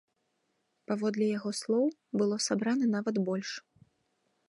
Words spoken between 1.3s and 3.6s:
яго слоў, было сабрана нават больш.